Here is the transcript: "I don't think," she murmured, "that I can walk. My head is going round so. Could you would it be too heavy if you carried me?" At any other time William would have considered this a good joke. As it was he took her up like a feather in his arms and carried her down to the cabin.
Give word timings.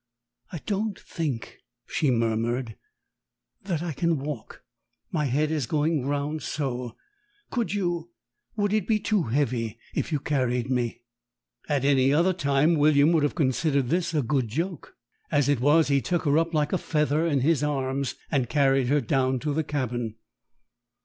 "I 0.51 0.57
don't 0.65 0.99
think," 0.99 1.59
she 1.85 2.09
murmured, 2.09 2.75
"that 3.65 3.83
I 3.83 3.91
can 3.93 4.17
walk. 4.17 4.63
My 5.11 5.25
head 5.25 5.51
is 5.51 5.67
going 5.67 6.07
round 6.07 6.41
so. 6.41 6.95
Could 7.51 7.75
you 7.75 8.09
would 8.55 8.73
it 8.73 8.87
be 8.87 8.99
too 8.99 9.25
heavy 9.25 9.77
if 9.93 10.11
you 10.11 10.19
carried 10.19 10.71
me?" 10.71 11.03
At 11.69 11.85
any 11.85 12.11
other 12.11 12.33
time 12.33 12.77
William 12.79 13.11
would 13.11 13.21
have 13.21 13.35
considered 13.35 13.89
this 13.89 14.11
a 14.15 14.23
good 14.23 14.47
joke. 14.47 14.95
As 15.29 15.47
it 15.47 15.59
was 15.59 15.89
he 15.89 16.01
took 16.01 16.23
her 16.25 16.35
up 16.39 16.51
like 16.51 16.73
a 16.73 16.79
feather 16.79 17.27
in 17.27 17.41
his 17.41 17.61
arms 17.61 18.15
and 18.31 18.49
carried 18.49 18.87
her 18.87 19.01
down 19.01 19.37
to 19.41 19.53
the 19.53 19.63
cabin. 19.63 20.15